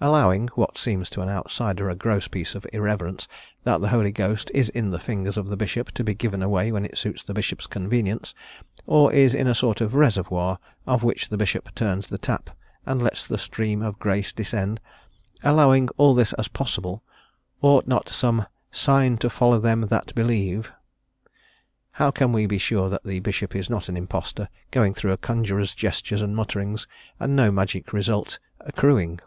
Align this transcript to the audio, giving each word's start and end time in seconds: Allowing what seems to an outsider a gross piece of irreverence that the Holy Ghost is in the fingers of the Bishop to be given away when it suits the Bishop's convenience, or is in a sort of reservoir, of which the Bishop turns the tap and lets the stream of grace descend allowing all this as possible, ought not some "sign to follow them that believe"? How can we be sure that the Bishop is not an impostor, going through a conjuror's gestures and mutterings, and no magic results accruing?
Allowing 0.00 0.48
what 0.48 0.78
seems 0.78 1.10
to 1.10 1.20
an 1.20 1.28
outsider 1.28 1.88
a 1.90 1.94
gross 1.96 2.28
piece 2.28 2.54
of 2.54 2.66
irreverence 2.72 3.28
that 3.64 3.80
the 3.80 3.88
Holy 3.88 4.12
Ghost 4.12 4.50
is 4.54 4.68
in 4.70 4.90
the 4.90 4.98
fingers 4.98 5.36
of 5.36 5.48
the 5.48 5.56
Bishop 5.56 5.90
to 5.92 6.04
be 6.04 6.14
given 6.14 6.42
away 6.42 6.70
when 6.70 6.84
it 6.84 6.96
suits 6.96 7.24
the 7.24 7.34
Bishop's 7.34 7.66
convenience, 7.66 8.34
or 8.86 9.12
is 9.12 9.34
in 9.34 9.46
a 9.46 9.54
sort 9.54 9.80
of 9.80 9.94
reservoir, 9.94 10.58
of 10.86 11.02
which 11.02 11.28
the 11.28 11.36
Bishop 11.36 11.74
turns 11.74 12.08
the 12.08 12.18
tap 12.18 12.50
and 12.86 13.02
lets 13.02 13.26
the 13.26 13.36
stream 13.38 13.82
of 13.82 13.98
grace 13.98 14.32
descend 14.32 14.80
allowing 15.42 15.88
all 15.96 16.14
this 16.14 16.32
as 16.34 16.48
possible, 16.48 17.02
ought 17.60 17.86
not 17.86 18.08
some 18.08 18.46
"sign 18.70 19.18
to 19.18 19.28
follow 19.28 19.58
them 19.58 19.82
that 19.88 20.14
believe"? 20.14 20.72
How 21.92 22.10
can 22.10 22.32
we 22.32 22.46
be 22.46 22.58
sure 22.58 22.88
that 22.90 23.04
the 23.04 23.20
Bishop 23.20 23.54
is 23.56 23.68
not 23.68 23.88
an 23.88 23.96
impostor, 23.96 24.48
going 24.70 24.94
through 24.94 25.12
a 25.12 25.18
conjuror's 25.18 25.74
gestures 25.74 26.22
and 26.22 26.36
mutterings, 26.36 26.86
and 27.20 27.34
no 27.34 27.50
magic 27.50 27.92
results 27.92 28.38
accruing? 28.60 29.20